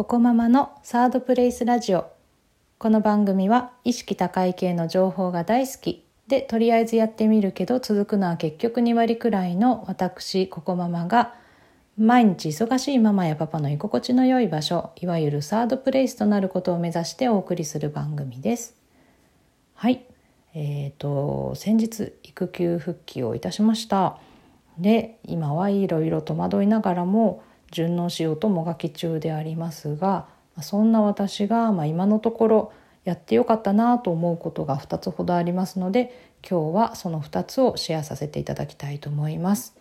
[0.00, 2.10] ココママのサードプレイスラジオ。
[2.78, 11.34] この番組は意識高い系の情報が大好きでとりあえずやってみるけど続くのは結局2割くらいの私ココママが
[11.98, 18.76] 毎日忙しいママやパパの居心地の良い場所いわゆるサードプレイスとなることを目指してお送りする番組です。
[19.74, 20.06] はい。
[20.54, 24.16] えーと先日育休復帰をいたしました。
[24.78, 30.26] で今はいろいろ戸惑いながらも順応しようともがき中でありますが
[30.62, 32.72] そんな私が、まあ、今のところ
[33.04, 39.76] やってよかったなと思うことが2つほどありますので今日はその2つをシェアさせていただきたいと思います。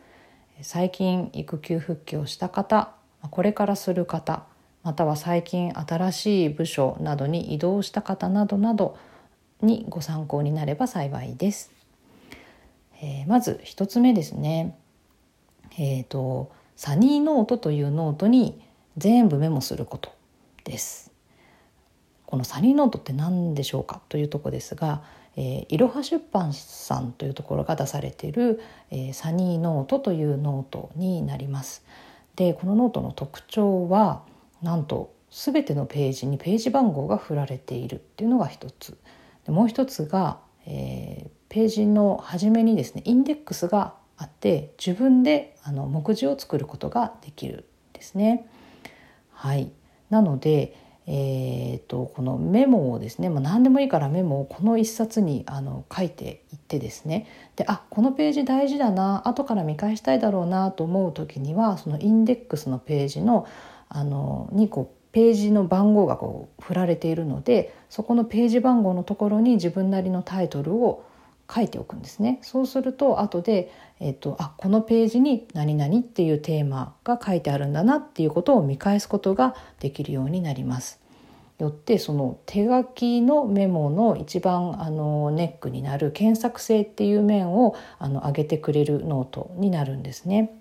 [0.62, 2.92] 最近育休復帰をした方
[3.32, 4.44] これからする方
[4.84, 8.98] または最近新しい部署などに移動した方などなど
[9.62, 11.72] にご参考になれば幸いです。
[13.02, 14.78] えー、まず1つ目ですね。
[15.78, 18.58] えーとサニーノートというノートに
[18.96, 20.16] 全部メモすること
[20.64, 21.12] です。
[22.26, 25.04] このサニーノートって何でしょうかというとこですが、
[25.36, 31.84] えー、いろは出版さんというところが出されている、えー、サニーノートというノートになります。
[32.38, 34.24] でこのノートの特徴は
[34.62, 38.98] なんと全てのページにページ番号が振られているっていうのが一つ
[39.46, 48.46] でもう一つが、えー、ページの初めにですねインデックスがあって自分であの目次を作ることができるですね。
[49.32, 49.72] はい、
[50.10, 50.76] なので、
[51.08, 63.48] えーと、このメモをですね、まあ、何でもいいからメモをこの一冊にあの書いていってですねであこのページ大事だな後から見返したいだろうなと思う時にはそのインデックスのページの
[63.88, 71.06] あのにこうページの番号がこう振られているのでそこのページ番号のところに自分なりのタイトルを
[71.54, 72.40] 書いておくんですね。
[72.42, 81.02] そうすると後で、えっと、あこのページに何々っていうテーマが書いてあるんだなっていうことを見返すことができるようになります。
[81.58, 90.56] よってその手書きのメモの一番あのネックになる検索性っていう面をあの上げてくれるノートになるんですね。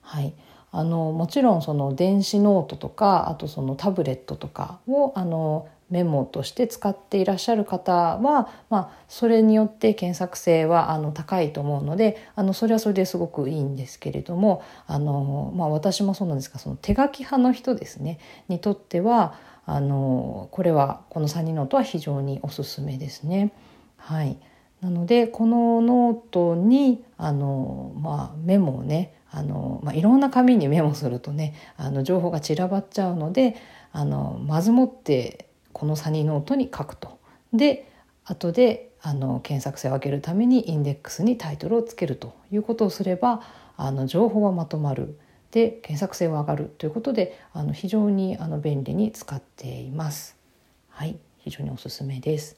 [0.00, 0.34] はい、
[0.70, 18.18] あのもちろんその電子ノートとかあとそのタブレットとかをあのメモとして使っていらっしゃる方は、まあ、それによって検索性はあの高いと思うのであのそれはそれですごくいいんですけれどもあの、まあ、私もそうなんですがその手書き派の人ですね
[18.48, 19.34] にとっては
[19.66, 23.52] あのこれはこのサニーノートは非常におすすめですね。
[23.96, 24.36] はい、
[24.80, 33.56] なのでこのノートにあの、まあ、メモをねあの、まあ、いろんな紙にメモするとねあの情報が散らばっちゃうので
[33.92, 37.18] あのまずもってこのサニーノートに書くと。
[37.52, 37.90] で
[38.24, 43.42] 後であの検索性を上げるためにインデックスにタイトルをつけるということをすれば
[43.76, 45.18] あの情報はまとまる
[45.50, 50.36] で検索性は上がるということであの非常にあの便利に使っています。
[50.88, 52.56] はい非常におすすめです。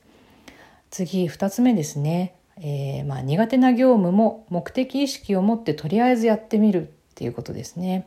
[0.90, 8.06] 次2つ目ですね、えー、まあ、苦手な業務も目的意識を持ってとりあえずやってみるっていうことですね。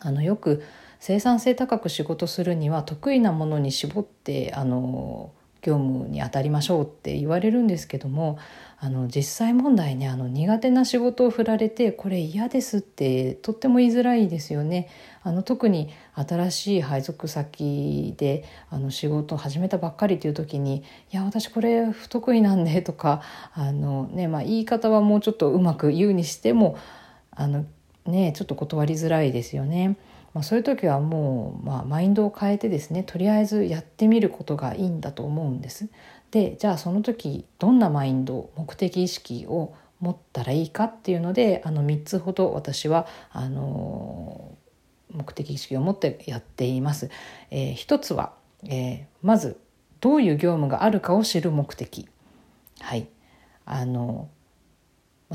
[0.00, 0.62] あのよく
[1.00, 8.38] 生産性高く仕事するには得意なものに絞ってあの業務に当たりましょうって言われるんですけども
[8.78, 14.88] あの実際問題ねあの苦手な仕事を振られてこれ嫌ですってとっても言いづらいですよね。
[15.22, 23.20] あの特に新しい配属先であの仕事を始めたばっかりという時に「いや私これ不得意なんで」とか
[23.52, 26.76] あの、ねまあ、言い方はもうちょっとうまく言うにしても
[27.32, 27.66] あの、
[28.06, 29.96] ね、ちょっと断りづらいですよね。
[30.34, 35.88] まあ、そういう時はもう、まあ、マインドを変えてですねとりあえずやってみることがいいんだと思うんです。
[36.30, 44.56] でじゃあその時どんなマインド目的意識を持ったらいいかっていうのであの3つほど私はあの
[45.10, 47.10] 目的意識を持ってやっています。
[47.50, 48.34] えー、一つは、
[48.64, 49.58] えー、まず
[50.00, 52.08] どういう業務があるかを知る目的。
[52.80, 53.08] はい
[53.64, 54.28] あの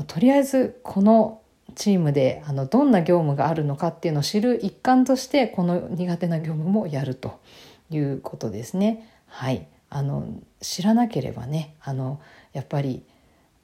[0.08, 1.40] とりあえずこの
[1.74, 7.40] チームであのどんな業務があるのかっていうのを知る一環としてこの苦手な業務もやると
[7.90, 9.08] いうことですね。
[9.26, 10.26] はいあの
[10.60, 12.20] 知らなければねあの
[12.52, 13.04] やっぱり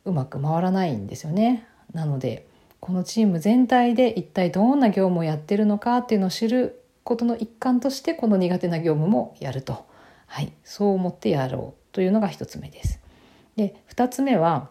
[0.04, 1.66] うまく回らないんですよね。
[1.92, 2.46] なので
[2.78, 9.84] このチーム全体で一体どんな業務をやってるのかっていうのを知ることの一環としてこの苦手な業務もやると、
[10.26, 13.00] はい、そう思ってやろうというのが一つ目です。
[13.56, 14.70] で2つ目は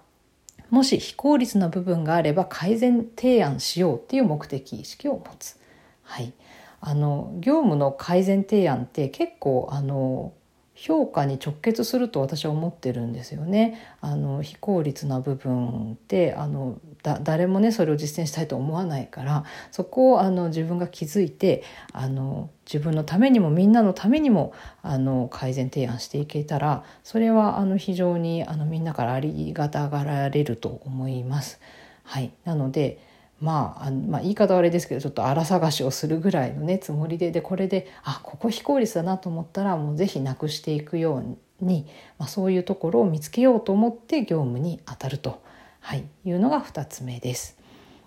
[0.70, 5.58] もし非効率な部分があれば改善提案しようっていう目的意識を持つ。
[6.04, 6.34] はい、
[6.82, 10.34] あの業務の改善提案って結構あの
[10.82, 13.78] 評価に直結すると私は思ってるんですよね。
[14.00, 31.60] あの非効率な部分ってあの誰もねそれを実践したいと思わないからそこをあの自分が気づいてあの自分のためにもみんなのためにもあの改善提案していけたらそれはあの非常にあのみんなからありがたがられると思います。
[32.04, 33.09] はい、なので
[33.42, 41.24] まあ、あまあ、言い方はあれですけどちょっと荒探しをするぐらいのねつもりででこれであここ非効率だなと思ったらもう是非なくしていくよ
[41.62, 41.88] うに、
[42.18, 45.42] まあ、そういうところを見つけようと思って業務に当たると、
[45.80, 47.58] はい、いうのが2つ目です。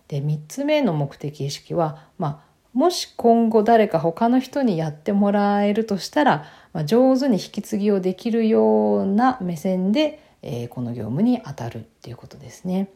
[0.09, 12.91] で3つ目の目的意識は、まあ、もし今後誰か他の人にやってもらえるとしたら、まあ、上手に引き継ぎをできるような目線で、えー、この業務に当たるっていうことですね。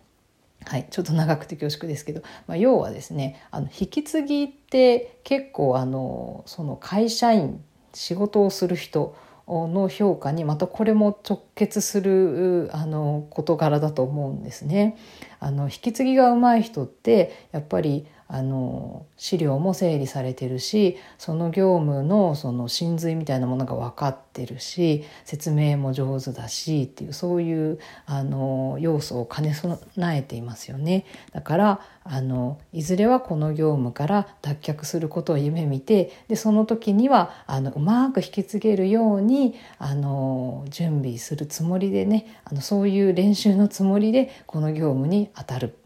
[0.68, 7.62] はい、ちょっと長くて恐縮ですけど、まあ、要はですねあの引き継ぎって結構あのその会社員
[7.94, 9.14] 仕事をする人
[9.48, 14.98] の評価にまたこれも直結するあの事柄だと思うんですね。
[15.38, 29.78] あの引き継ぎが上手い人ってやっぱりあの資料も整理されてるしその業務のその真髄みたいなものが分かってるし説明も上手だしっていうそういうあの要素を兼ね備
[30.18, 31.04] えていますよね。
[31.32, 45.78] だからあのいずれはこの業務から脱却することを夢見てでその時にはあのうまく引き継げるようにあの準備するつもりでねあのそういう練習のつもりでこの業務に当たる。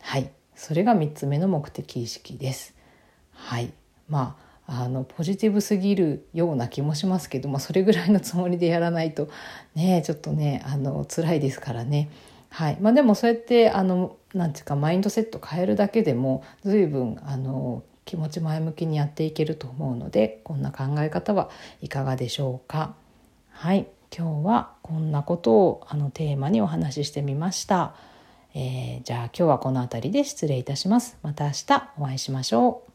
[0.00, 0.30] はい
[0.64, 2.74] それが3つ目の目的意識です。
[3.32, 3.70] はい
[4.08, 9.28] まああのポジティブすぎるような気もしますけど、まあ、それぐらいのつもりでやらないと
[9.74, 12.08] ねちょっとねあの辛いですからね。
[12.48, 21.50] はいまあ、でもそうやってあのなんていうかマインドセット変えるだけでも随分あの気持ち前向きにやっていけると思うのでこんな考え方は
[21.82, 22.94] いかがでしょうか。
[23.50, 27.94] はい今日はこんなことをあのテーマにお話ししてみました。
[28.54, 31.18] えー、じゃあ今日はこの辺りで失礼いたします。
[31.22, 32.93] また明日お会いしましょう。